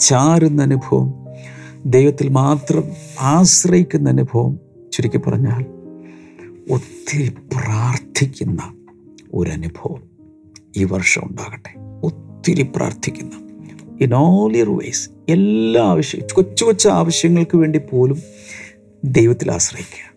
[0.00, 1.14] ചാരുന്ന അനുഭവം
[1.86, 2.84] ദൈവത്തിൽ മാത്രം
[3.20, 4.60] ആശ്രയിക്കുന്ന അനുഭവം
[4.92, 5.62] ചുരുക്കി പറഞ്ഞാൽ
[6.72, 8.83] ഒത്തിരി പ്രാർത്ഥിക്കുന്ന
[9.34, 10.02] ഒരനുഭവം
[10.76, 11.78] ഈ വർഷം ഉണ്ടാകട്ടെ.
[12.04, 13.36] ഒത്തിരി പ്രാർത്ഥിക്കുന്നു.
[14.00, 18.22] ഇൻ ഓൾ യർ വേസ് എല്ലാ ആവശ്യം കൊച്ചു കൊച്ചു ആവശ്യങ്ങൾക്ക് വേണ്ടി പോലും
[19.04, 20.14] ദൈവത്തിൽ ആശ്രയിക്കുക.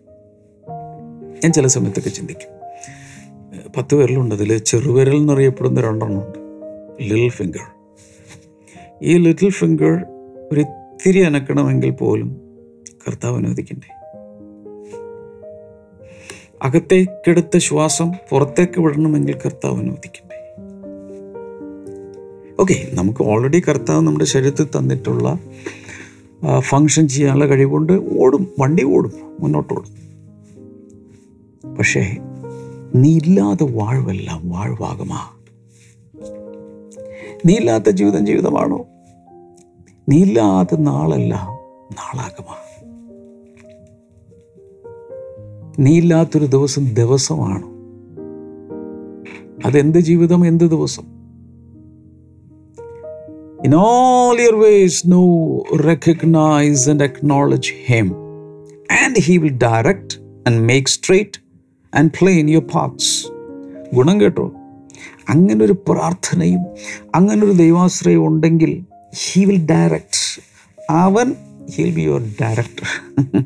[1.43, 2.57] ഞാൻ ചില സമയത്തൊക്കെ ചിന്തിക്കും.
[3.77, 6.39] പത്ത് വിരലുണ്ട് അതിൽ ചെറുവിരൽ എന്നറിയപ്പെടുന്ന രണ്ടെണ്ണമുണ്ട്
[7.03, 7.71] ലിറ്റിൽ ഫിംഗർ
[9.01, 10.05] ഈ ലിറ്റിൽ ഫിംഗർ
[10.51, 12.41] ഒരു ഇത്തിരി അനക്കണമെങ്കിൽ പോലും
[13.07, 13.96] കർത്താവ് അനുവദിക്കണ്ടേ?
[16.61, 20.23] അകത്തേക്കെടുത്ത ശ്വാസം പുറത്തേക്ക് വിടണമെങ്കിൽ കർത്താവ് അനുവദിക്കണ്ടേ
[22.59, 25.27] ഓക്കെ നമുക്ക് ഓൾറെഡി കർത്താവ് നമ്മുടെ ശരീരത്തിൽ തന്നിട്ടുള്ള
[26.59, 29.93] ഫങ്ഷൻ ചെയ്യാനുള്ള കഴിവുകൊണ്ട് ഓടും വണ്ടി ഓടും മുന്നോട്ട് ഓടും
[31.77, 32.03] പക്ഷേ
[32.95, 35.21] നീ ഇല്ലാതെ വാഴ്വെല്ലാം വാഴ്വാകുമാ
[37.45, 38.79] നീ ഇല്ലാത്ത ജീവിതം ജീവിതമാണോ?
[40.07, 41.33] നീ ഇല്ലാത്ത നാളല്ല
[41.91, 42.55] നാളാകുമാ
[45.79, 47.65] നീ ഇല്ലാത്തൊരു ദിവസം ദിവസമാണ്.
[49.67, 51.03] അതെന്ത് ജീവിതം എന്ത് ദിവസം?
[53.65, 55.23] In all your ways know
[55.87, 58.15] recognize and acknowledge him
[59.03, 61.41] and he will direct and make straight
[61.95, 63.27] and plain your paths
[63.95, 64.51] ഗുണം കേട്ടോ.
[65.29, 66.59] അങ്ങനൊരു പ്രാർത്ഥനയും
[67.15, 68.83] അങ്ങനൊരു ദൈവാശ്രയം ഉണ്ടെങ്കിൽ
[69.15, 70.41] ഹീ വിൽ ഡയറക്റ്റ്
[70.89, 71.35] അവൻ
[71.69, 73.45] ഹിൽ ബി യുവർ ഡയറക്ടർ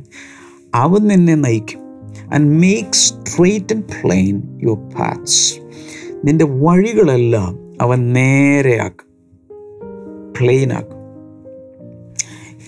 [0.75, 1.90] അവൻ നിന്നെ നയിക്കും.
[2.33, 5.59] And make straight and plain your paths
[6.25, 9.11] നിന്റെ വഴികളെല്ലാം അവൻ നേരെയാക്കും
[10.39, 11.01] പ്ലെയിൻ ആക്കും.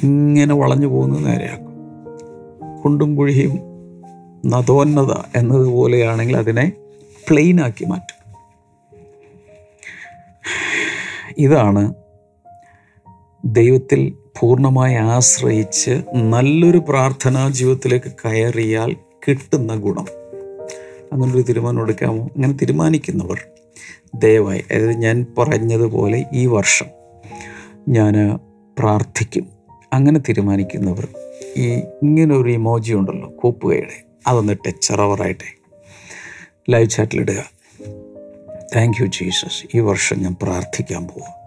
[0.04, 1.74] ഇങ്ങനെ വളഞ്ഞു പോകുന്നത് നേരെയാക്കും.
[2.82, 3.60] കുണ്ടും കുഴിയും
[4.46, 6.72] നദോന്നത എന്നതുപോലെയാണെങ്കിൽ അതിനെ
[7.30, 8.24] പ്ലെയിൻ ആക്കി മാറ്റും.
[11.38, 11.94] ഇതാണ്
[13.46, 18.96] ദൈവത്തിൽ പൂർണമായി ആശ്രയിച്ച് നല്ലൊരു പ്രാർത്ഥനാ ജീവിതത്തിലേക്ക് കയറിയാൽ
[19.28, 20.06] കിട്ടുന്ന ഗുണം.
[21.14, 22.26] അങ്ങനൊരു തീരുമാനം എടുക്കാമോ?
[22.26, 23.38] അങ്ങനെ തീരുമാനിക്കുന്നവർ
[24.16, 26.86] ദയവായി അതായത് ഞാൻ പറഞ്ഞതുപോലെ ഈ വർഷം
[27.90, 28.40] ഞാൻ
[28.80, 29.48] പ്രാർത്ഥിക്കും.
[29.94, 31.08] അങ്ങനെ തീരുമാനിക്കുന്നവർ
[31.58, 35.60] ഈ ഇങ്ങനെ ഒരു ഇമോജി ഉണ്ടല്ലോ കൂപ്പുകയുടെ അതൊന്നിട്ട് ചെറവറായിട്ടെ
[36.70, 37.46] ലൈവ് ചാറ്റിലിടുക
[38.76, 41.44] താങ്ക് യു ജീസസ് ഈ വർഷം ഞാൻ പ്രാർത്ഥിക്കാൻ പോവാം.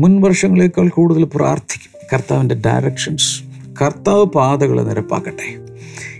[0.00, 2.00] മുൻ വർഷങ്ങളേക്കാൾ കൂടുതൽ പ്രാർത്ഥിക്കും.
[2.12, 3.42] കർത്താവിന്റെ ഡയറക്ഷൻസ്
[3.82, 5.61] കർത്താവ് പാതകളെ നിരപ്പാക്കട്ടെ.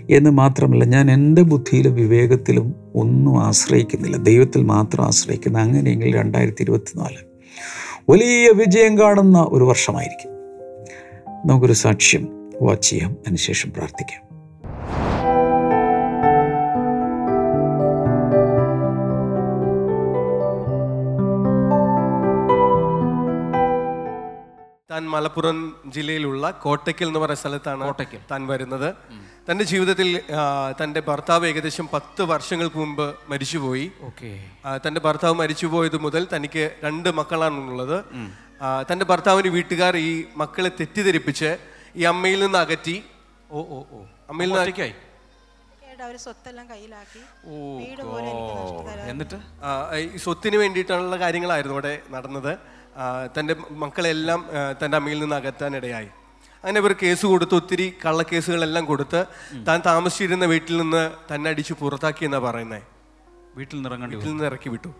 [0.09, 4.17] എന്ന് മാത്രമല്ല ഞാൻ എന്റെ ബുദ്ധിയിലും വിവേകത്തിലും ഒന്നും ആശ്രയിക്കുന്നില്ല.
[4.17, 7.17] ദൈവത്തിൽ മാത്രം ആശ്രയിക്കുന്ന അങ്ങനെയെങ്കിൽ രണ്ടായിരത്തി ഇരുപത്തിനാല്
[8.09, 10.31] വലിയ വിജയം കാണുന്ന ഒരു വർഷമായിരിക്കും.
[11.45, 13.11] നമുക്കൊരു സാക്ഷ്യം വാച്ച് ചെയ്യാം.
[13.11, 14.32] അതിനുശേഷം പ്രാർത്ഥിക്കാം.
[24.93, 28.19] താൻ മലപ്പുറം ജില്ലയിലുള്ള കോട്ടയ്ക്കൽ എന്ന് പറയുന്ന സ്ഥലത്താണ് കോട്ടയ്ക്കൽ.
[28.31, 28.89] താൻ വരുന്നത്.
[29.49, 33.91] തന്റെ ജീവിതത്തിൽ തന്റെ തന്റെ ഭർത്താവ് ഏകദേശം പത്ത് വർഷങ്ങൾക്ക് മുമ്പ് മരിച്ചുപോയി.
[34.01, 34.31] ഓക്കെ.
[34.65, 37.97] തന്റെ തന്റെ ഭർത്താവ് മരിച്ചുപോയത് മുതൽ തനിക്ക് രണ്ട് മക്കളാണ് ഉള്ളത്
[38.91, 41.49] തന്റെ ഭർത്താവിന്റെ വീട്ടുകാർ ഈ മക്കളെ തെറ്റിദ്ധരിപ്പിച്ച്
[41.95, 42.95] ഈ അമ്മയിൽ നിന്ന് അകറ്റി.
[43.51, 44.01] ഓ ഓ ഓ.
[44.29, 44.93] അമ്മയിൽ നിന്ന് അകറ്റിക്കായി
[45.83, 47.19] കേട് സ്വത്തെല്ലാം കയ്യിലാക്കി.
[47.79, 48.29] വീട് പോലെ
[49.09, 49.37] എന്നിട്ട്?
[49.97, 52.53] ഈ സ്വത്തിന് വേണ്ടിയിട്ടുള്ള കാര്യങ്ങളായിരുന്നു അവിടെ നടന്നത്.
[53.37, 54.49] തന്റെ മക്കളെല്ലാം
[54.81, 56.09] തന്റെ അമ്മയിൽ നിന്ന് അകറ്റാനിടയായി
[56.63, 59.21] അങ്ങനെ ഇവർ കേസ് കൊടുത്ത് ഒത്തിരി കള്ളക്കേസുകളെല്ലാം കൊടുത്ത്
[59.67, 62.83] താൻ താമസിച്ചിരുന്ന വീട്ടിൽ നിന്ന് തന്നെ അടിച്ച് പുറത്താക്കി എന്നാ പറയുന്നത്
[63.57, 64.91] വീട്ടിൽ നിന്ന് വീട്ടിൽ നിന്ന് ഇറക്കി വിട്ടു.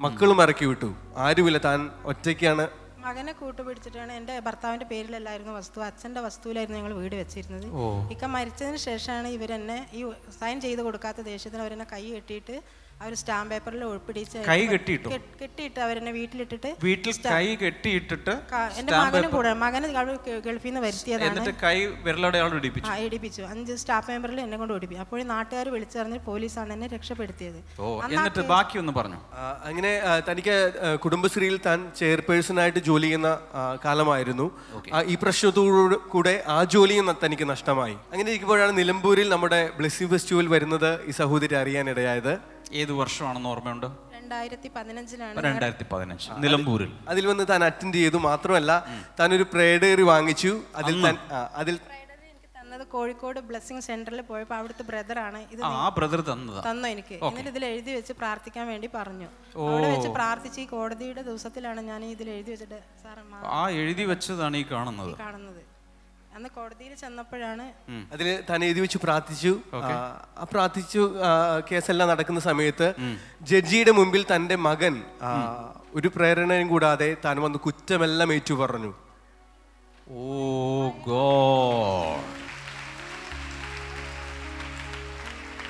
[0.00, 0.88] മക്കളും ഇറക്കി വിട്ടു.
[1.16, 2.64] ആരുമില്ല താൻ ഒറ്റയ്ക്കാണ്.
[3.06, 7.66] മകനെ കൂട്ടുപിടിച്ചിട്ടാണ് എന്റെ ഭർത്താവിന്റെ പേരിലല്ലായിരുന്നു വസ്തു അച്ഛന്റെ വസ്തുവിലായിരുന്നു ഞങ്ങൾ വീട് വെച്ചിരുന്നത്.
[8.14, 10.00] ഇക്ക മരിച്ചതിന് ശേഷമാണ് ഇവരെന്നെ ഈ
[10.40, 12.56] സൈൻ ചെയ്ത് കൊടുക്കാത്ത ദേഷ്യത്തിന് അവരെന്നെ കൈ കെട്ടിയിട്ട്
[13.02, 15.08] അവർ സ്റ്റാമ്പ് പേപ്പറിൽ ഒഴിപ്പിടിച്ച് കൈ കെട്ടിയിട്ടു.
[15.08, 20.80] കെട്ട്- കെട്ടിയിട്ട് അവരെന്നെ വീട്ടിലിട്ടിട്ട് വീട്ടിൽ കൈ കെട്ടിയിട്ടിട്ട് എന്റെ എന്റെ മകനും കൂടെ മകന് ഗൾ- ഗൾഫിൽ നിന്ന്
[20.80, 21.38] വരുത്തിയതാണ്.
[21.38, 23.42] എന്നിട്ട് കൈ വിരലോടെ ഇടിപ്പിച്ചു ആ ഇടിപ്പിച്ചു.
[23.42, 25.00] അഞ്ച് സ്റ്റാഫ് മെമ്പറിൽ എന്നെ കൊണ്ട് ഒടിപ്പിച്ചു.
[25.00, 27.80] അപ്പോഴും നാട്ടുകാർ വിളിച്ചറിഞ്ഞ് പോലീസാണ് എന്നെ രക്ഷപ്പെടുത്തിയത്.
[27.80, 29.16] ഓ എന്നിട്ട് ബാക്കി ഒന്ന് പറഞ്ഞു?
[29.64, 30.00] അങ്ങനെ
[30.32, 33.38] തനിക്ക് കുടുംബശ്രീയിൽ താൻ ചെയർപേഴ്സണായിട്ട് ജോലി ചെയ്യുന്ന
[33.84, 34.50] കാലമായിരുന്നു.
[35.06, 37.94] ഈ പ്രശ്നത്തോടു കൂടെ ആ ജോലിയും തനിക്ക് നഷ്ടമായി.
[38.12, 42.55] അങ്ങനെ ഇരിക്കുമ്പോഴാണ് നിലമ്പൂരിൽ നമ്മുടെ ബ്ലെസ്സിംഗ് ഫെസ്റ്റിവൽ വരുന്നത് ഈ സഹോദരി അറിയാനിടയായത്.
[42.72, 43.86] ഏത് വർഷമാണെന്ന് ഓർമ്മയുണ്ട്?
[44.16, 46.90] രണ്ടായിരത്തി പതിനഞ്ചിലാണ് രണ്ടായിരത്തി പതിനഞ്ച് നിലമ്പൂരിൽ.
[47.08, 48.72] അതിൽ വന്ന് താൻ അറ്റൻഡ് ചെയ്തു മാത്രമല്ല
[49.20, 50.52] താൻ ഒരു പ്രേഡറി വാങ്ങിച്ചു.
[50.76, 55.70] അതിൽ താൻ ആ, അതിൽ പ്രൈഡറി എനിക്ക് തന്നത് കോഴിക്കോട് ബ്ലസ്സിംഗ് സെന്ററിൽ പോയപ്പോൾ അവിടുത്തെ ബ്രദറാണ് ഇത് ആ
[55.78, 56.62] ആ ബ്രദർ തന്നതാ.
[56.68, 57.16] തന്നു എനിക്ക്?
[57.22, 59.28] എന്നിട്ട് ഇതിൽ എഴുതി വെച്ച് പ്രാർത്ഥിക്കാൻ വേണ്ടി പറഞ്ഞു.
[59.66, 63.18] അവിടെ വെച്ച് പ്രാർത്ഥിച്ച് ഈ കോടതിയുടെ ദിവസത്തിലാണ് ഞാൻ ഇതിൽ എഴുതി വെച്ചിട്ട് സാർ
[63.54, 65.14] ആ എഴുതി വെച്ചതാണ് ഈ കാണുന്നത്.
[65.18, 65.62] കാണുന്നത്.
[66.36, 67.66] അന്ന് കോടതിയിൽ ചെന്നപ്പോഴാണ്
[68.12, 69.52] അതിൽ താൻ എഴുതി വെച്ച് പ്രാർത്ഥിച്ചു.
[69.76, 69.90] ആ,
[70.44, 71.02] പ്രാർത്ഥിച്ചു
[71.68, 72.88] കേസെല്ലാം നടക്കുന്ന സമയത്ത്
[73.42, 74.94] ജഡ്ജിയുടെ മുമ്പിൽ തന്റെ മകൻ
[75.94, 78.92] ഒരു പ്രേരണയും കൂടാതെ താൻ വന്ന് കുറ്റമെല്ലാം ഏറ്റു പറഞ്ഞു
[80.16, 80.26] ഓ
[81.06, 82.45] ഗോഡ്.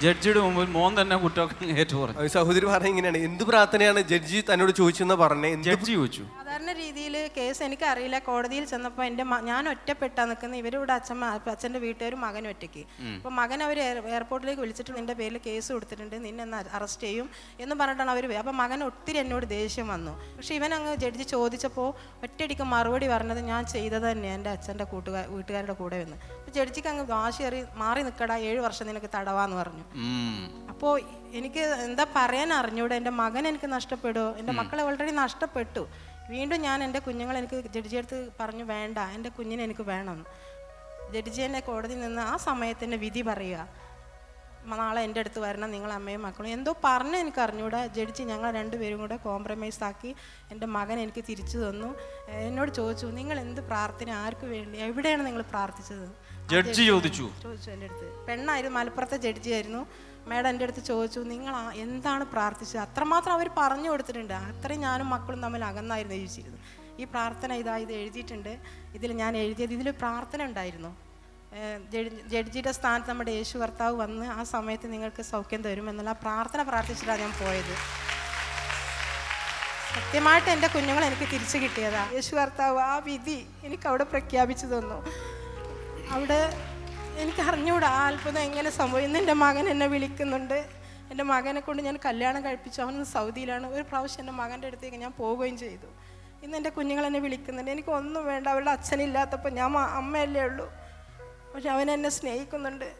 [0.02, 2.18] ജഡ്ജിയുടെ മുമ്പിൽ മോൻ തന്നെ കുറ്റമൊക്കെ ഏറ്റു പറഞ്ഞു.
[2.22, 3.18] ആ, സഹോദരി പറഞ്ഞ ഇങ്ങനെയാണ്.
[3.18, 5.54] എന്ത് പ്രാർത്ഥനയാണ് ജഡ്ജി തന്നോട് ചോദിച്ചെന്ന് പറഞ്ഞേ?
[5.54, 6.22] ജഡ്ജി ചോദിച്ചു.
[6.38, 12.20] സാധാരണ രീതിയിൽ കേസ് എനിക്ക് അറിയില്ല കോടതിയിൽ ചെന്നപ്പോൾ എന്റെ ഞാൻ ഒറ്റപ്പെട്ടാ നിൽക്കുന്ന ഇവരിവിടെ അച്ഛൻ അച്ഛന്റെ വീട്ടുകാരും
[12.20, 12.84] മകൻ ഒറ്റയ്ക്ക്.
[13.16, 16.16] അപ്പോൾ മകൻ അവർ എയർപോർട്ടിലേക്ക് വിളിച്ചിട്ട് നിന്റെ പേരിൽ കേസ് കൊടുത്തിട്ടുണ്ട്.
[16.16, 17.30] നിന്നെ അറസ്റ്റ് ചെയ്യും
[17.60, 20.10] എന്ന് പറഞ്ഞിട്ടാണ് അവർ അപ്പോൾ മകൻ ഒത്തിരി എന്നോട് ദേഷ്യം വന്നു.
[20.36, 21.88] പക്ഷെ ഇവൻ അങ്ങ് ജഡ്ജി ചോദിച്ചപ്പോൾ
[22.22, 26.16] ഒറ്റയടിക്ക് മറുപടി പറഞ്ഞത് ഞാൻ ചെയ്തത് തന്നെ എന്റെ അച്ഛന്റെ കൂട്ടുകാർ വീട്ടുകാരുടെ കൂടെ വന്ന്
[26.56, 29.84] ജഡ്ജിക്ക് അങ്ങ് വാശിയേറി മാറി നിൽക്കടാ ഏഴ് വർഷം നിനക്ക് തടവാന്ന് പറഞ്ഞു.
[30.68, 31.00] അപ്പോ അപ്പോൾ
[31.32, 32.94] എനിക്ക് എന്താ പറയാൻ അറിഞ്ഞൂടെ?
[32.94, 35.82] എന്റെ മകൻ എനിക്ക് നഷ്ടപ്പെടുമോ എന്റെ മക്കളെ ഓൾറെഡി നഷ്ടപ്പെട്ടു.
[36.28, 40.26] വീണ്ടും ഞാൻ എന്റെ കുഞ്ഞുങ്ങൾ എനിക്ക് ജഡ്ജി അടുത്ത് പറഞ്ഞു വേണ്ട എന്റെ കുഞ്ഞിനെ എനിക്ക് വേണം.
[41.14, 43.68] ജഡ്ജി എന്നെ കോടതി നിന്ന് ആ സമയത്ത് എന്നെ വിധി പറയുക.
[44.64, 46.48] നാളെ എന്റെ അടുത്ത് വരണം നിങ്ങൾ അമ്മയും മക്കളും.
[46.48, 47.86] എന്തോ പറഞ്ഞു എനിക്ക് അറിഞ്ഞൂടാ.
[47.86, 50.14] ജഡ്ജി ഞങ്ങൾ രണ്ടുപേരും കൂടെ കോംപ്രമൈസ് ആക്കി
[50.50, 51.90] എന്റെ മകൻ എനിക്ക് തിരിച്ചു തന്നു.
[52.28, 54.10] എന്നോട് ചോദിച്ചു നിങ്ങൾ എന്ത് പ്രാർത്ഥന?
[54.10, 54.78] ആർക്ക് വേണ്ടി?
[54.78, 56.08] എവിടെയാണ് നിങ്ങൾ പ്രാർത്ഥിച്ചത്?
[56.50, 57.26] ജഡ്ജി ചോദിച്ചു.
[57.44, 58.08] ചോദിച്ചു എന്റെ അടുത്ത്.
[58.26, 59.80] പെണ്ണായിരുന്നു മലപ്പുറത്തെ ജഡ്ജി ആയിരുന്നു.
[60.30, 61.54] മേഡം എന്റെ അടുത്ത് ചോദിച്ചു നിങ്ങൾ
[61.84, 62.80] എന്താണ് പ്രാർത്ഥിച്ചത്?
[62.86, 64.36] അത്രമാത്രം അവർ പറഞ്ഞു കൊടുത്തിട്ടുണ്ട്.
[64.50, 66.60] അത്രയും ഞാനും മക്കളും തമ്മിൽ അകന്നായിരുന്നു ജീവിച്ചിരുന്നു
[67.02, 68.52] ഈ പ്രാർത്ഥന ഇതാ ഇത് എഴുതിയിട്ടുണ്ട്.
[68.98, 70.92] ഇതിൽ ഞാൻ എഴുതിയത് ഇതിൽ പ്രാർത്ഥന ഉണ്ടായിരുന്നു.
[72.32, 77.32] ജഡ്ജിയുടെ സ്ഥാനത്ത് നമ്മുടെ യേശു കർത്താവ് വന്ന് ആ സമയത്ത് നിങ്ങൾക്ക് സൗഖ്യം തരും എന്നുള്ള പ്രാർത്ഥന പ്രാർത്ഥിച്ചിട്ടാണ് ഞാൻ
[77.42, 77.74] പോയത്.
[79.94, 82.02] സത്യമായിട്ട് എന്റെ കുഞ്ഞുങ്ങൾ എനിക്ക് തിരിച്ചു കിട്ടിയതാ.
[82.16, 84.98] യേശു കർത്താവ് ആ വിധി എനിക്ക് അവിടെ പ്രഖ്യാപിച്ചു തന്നു.
[86.10, 86.52] അവിടെ
[87.18, 90.68] എനിക്ക് അറിഞ്ഞുകൂടാ ആ അത്ഭുതം എങ്ങനെ സംഭവിക്കുന്നു എന്റെ മകൻ എന്നെ വിളിക്കുന്നുണ്ട്.
[91.10, 92.82] എന്റെ മകനെ കൊണ്ട് ഞാൻ കല്യാണം കഴിപ്പിച്ചു.
[92.82, 93.66] അവൻ സൗദിയിലാണ്.
[93.66, 95.86] ഒരു പ്രാവശ്യം എന്റെ മകന്റെ അടുത്തേക്ക് ഞാൻ പോവുകയും ചെയ്തു.
[96.44, 97.70] ഇന്ന് എന്റെ കുഞ്ഞുങ്ങൾ എന്നെ വിളിക്കുന്നുണ്ട്.
[97.70, 98.46] എനിക്കൊന്നും വേണ്ട.
[98.46, 100.70] അവളുടെ അച്ഛനില്ലാത്തപ്പോൾ ഞാൻ അമ്മയല്ലേ ഉള്ളൂ.
[101.54, 102.92] പക്ഷെ അവൻ എന്നെ സ്നേഹിക്കുന്നുണ്ട്.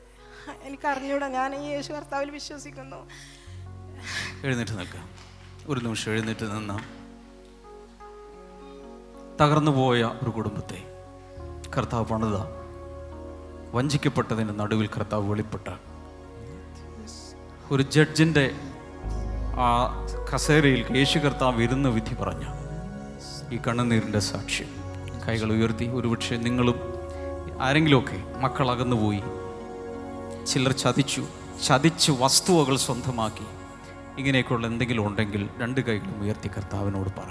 [0.62, 3.10] എനിക്ക് അറിഞ്ഞൂടാ ഞാൻ ഈ യേശു കർത്താവിൽ വിശ്വസിക്കുന്നു.
[4.44, 5.08] എഴുന്നേറ്റ് നിൽക്കാം.
[5.66, 6.84] ഒരു നിമിഷം എഴുന്നേറ്റ് നിന്ന.
[9.40, 10.82] തകർന്നു പോയ ഒരു കുടുംബത്തെ
[11.76, 12.65] കർത്താവ് പണിത.
[13.76, 15.68] വഞ്ചിക്കപ്പെട്ടതിന്റെ നടുവിൽ കർത്താവ് വെളിപ്പെട്ട
[17.70, 18.50] ഒരു ജഡ്ജിന്റെ
[19.66, 19.68] ആ
[20.34, 22.44] കസേരയിൽ യേശു കർത്താവ് ഇരുന്ന് വിധി പറഞ്ഞ
[23.54, 24.70] ഈ കണ്ണുനീരിന്റെ സാക്ഷ്യം
[25.28, 26.78] കൈകൾ ഉയർത്തി ഒരുപക്ഷെ നിങ്ങളും
[27.60, 29.22] ആരെങ്കിലുമൊക്കെ മക്കൾ അകന്നുപോയി.
[30.46, 31.26] ചിലർ ചതിച്ചു
[31.66, 33.46] ചതിച്ച് വസ്തുവകൾ സ്വന്തമാക്കി.
[34.18, 37.30] ഇങ്ങനെയൊക്കെയുള്ള എന്തെങ്കിലും ഉണ്ടെങ്കിൽ രണ്ട് കൈകളും ഉയർത്തി കർത്താവിനോട് പറ.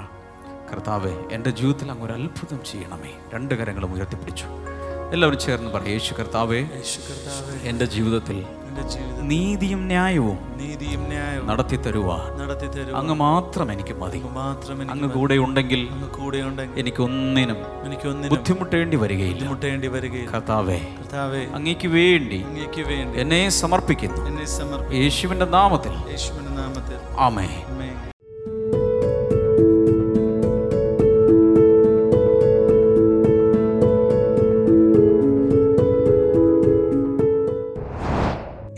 [0.71, 3.11] കർത്താവെ എന്റെ ജീവിതത്തിൽ അങ്ങ് ഒരു അത്ഭുതം ചെയ്യണമേ.
[3.33, 4.45] രണ്ട് കരങ്ങളും ഉയർത്തിപ്പിടിച്ചു.
[5.13, 5.93] എല്ലാവരും ചേർന്ന് പറയും.
[5.95, 6.61] യേശു കർത്താവേ
[7.69, 8.37] എന്റെ ജീവിതത്തിൽ
[9.31, 12.17] നീതിയും ന്യായവും നീതിയും ന്യായവും നടത്തി തരുവാ.
[12.39, 14.19] നടത്തി തരും അങ്ങ് മാത്രം എനിക്ക് മതി.
[14.39, 15.81] മാത്രം അങ്ങ് കൂടെ ഉണ്ടെങ്കിൽ
[16.17, 19.33] കൂടെ ഉണ്ടെങ്കിൽ എനിക്ക് ഒന്നിനും എനിക്ക് ഒന്നിനും ബുദ്ധിമുട്ടേണ്ടി വരികയില്ല.
[19.33, 20.31] ബുദ്ധിമുട്ടേണ്ടി വരികയില്ല.
[20.31, 24.21] കർത്താവേ കർത്താവേ അങ്ങേക്ക് വേണ്ടി അങ്ങേക്ക് വേണ്ടി എന്നെ സമർപ്പിക്കുന്നു.
[24.31, 25.03] എന്നെ സമർപ്പിക്കുന്നു.
[25.03, 25.95] യേശുവിന്റെ നാമത്തിൽ.
[26.09, 26.99] യേശുവിന്റെ നാമത്തിൽ.
[27.27, 27.47] ആമേ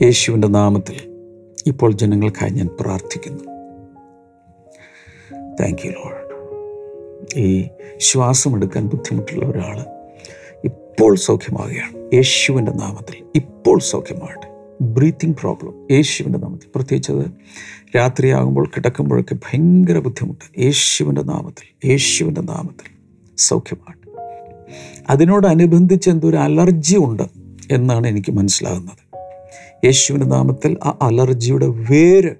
[0.01, 0.95] യേശുവിന്റെ നാമത്തിൽ
[1.67, 3.43] ഇപ്പോൾ ജനങ്ങൾക്കായി ഞാൻ പ്രാർത്ഥിക്കുന്നു.
[5.61, 6.17] താങ്ക് യു ലോഡ്
[7.39, 7.67] ഈ
[7.99, 9.79] ശ്വാസമെടുക്കാൻ ബുദ്ധിമുട്ടുള്ള ഒരാൾ
[10.65, 12.09] ഇപ്പോൾ സൗഖ്യമാവുകയാണ്.
[12.13, 14.47] യേശുവിന്റെ നാമത്തിൽ ഇപ്പോൾ സൗഖ്യമാകട്ടെ.
[14.81, 16.67] ബ്രീത്തിങ് പ്രോബ്ലം യേശുവിന്റെ നാമത്തിൽ.
[16.75, 17.25] പ്രത്യേകിച്ച് അത്
[17.95, 20.61] രാത്രിയാകുമ്പോൾ കിടക്കുമ്പോഴൊക്കെ ഭയങ്കര ബുദ്ധിമുട്ട്.
[20.61, 21.89] യേശുവിന്റെ നാമത്തിൽ.
[21.89, 22.91] യേശുവിന്റെ നാമത്തിൽ
[23.37, 24.21] സൗഖ്യമാകട്ടെ.
[25.09, 27.23] അതിനോടനുബന്ധിച്ച് എന്തൊരു അലർജി ഉണ്ട്
[27.71, 29.06] എന്നാണ് എനിക്ക് മനസ്സിലാകുന്നത്.
[29.85, 32.35] യേശുവിന്റെ നാമത്തിൽ ആ അലർജിയുടെ വേര്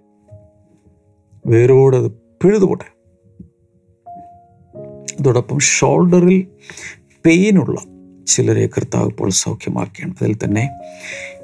[1.47, 2.97] വേരോട് അത് പിഴുതുപോട്ടെ.
[5.19, 6.47] അതോടൊപ്പം ഷോൾഡറിൽ
[7.25, 7.81] പെയിനുള്ള
[8.27, 10.69] ചിലരെ കർത്താവ് ഇപ്പോൾ സൗഖ്യമാക്കിയാണ് അതിൽ തന്നെ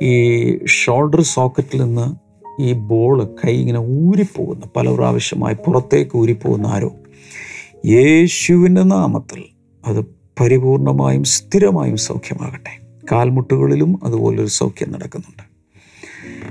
[0.01, 2.15] ഈ ഷോൾഡർ സോക്കറ്റിൽ നിന്ന്
[2.61, 4.65] ഈ ബോൾ കൈ ഇങ്ങനെ ഊരിപ്പോകുന്ന.
[4.75, 6.91] പല പ്രാവശ്യമായി പുറത്തേക്ക് ഊരിപ്പോകുന്ന ആരോ.
[7.85, 9.43] യേശുവിന്റെ നാമത്തിൽ
[9.85, 10.05] അത്
[10.39, 13.03] പരിപൂർണമായും സ്ഥിരമായും സൗഖ്യമാകട്ടെ.
[13.11, 15.52] കാൽമുട്ടുകളിലും അതുപോലൊരു സൗഖ്യം നടക്കുന്നുണ്ട്.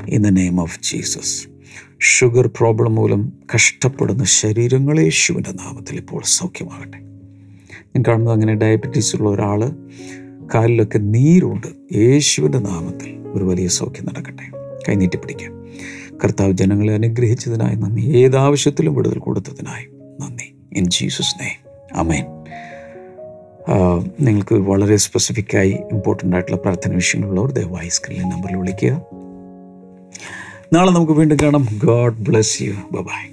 [0.09, 1.49] In the name of Jesus
[2.01, 6.99] sugar problem മൂലം കഷ്ടപ്പെടുന്ന ശരീരങ്ങൾ യേശുവിന്റെ നാമത്തിൽ ഇപ്പോൾ സൗഖ്യമാകട്ടെ.
[7.87, 9.73] ഞാൻ കാണുന്നത് അങ്ങനെ ഡയബറ്റീസ് ഉള്ള ഒരാൾ
[10.55, 11.67] കാലിലൊക്കെ നീരുണ്ട്.
[11.97, 14.47] യേശുവിന്റെ നാമത്തിൽ ഒരു വലിയ സൗഖ്യം നടക്കട്ടെ.
[14.89, 15.53] കൈനീട്ടി പിടിക്കാം.
[16.25, 18.03] കർത്താവ് ജനങ്ങളെ അനുഗ്രഹിച്ചതിനായി നന്ദി.
[18.03, 19.87] ഏതാവശ്യത്തിലും വിടുതൽ കൊടുത്തതിനായി
[20.21, 20.55] നന്ദി.
[20.73, 22.25] ഇൻ ജീസസ് നെയ്മ് അമേൻ
[24.21, 29.22] നിങ്ങൾക്ക് വളരെ സ്പെസിഫിക്കായി ഇമ്പോർട്ടന്റ് ആയിട്ടുള്ള പ്രാർത്ഥന വിഷയങ്ങളുള്ളവർ ദയവായി സ്ക്രീനിലെ നമ്പറിൽ വിളിക്കുക.
[30.73, 31.67] നാളെ നമുക്ക് വീണ്ടും കാണാം.
[31.85, 32.75] God bless you.
[32.93, 33.32] ബൈ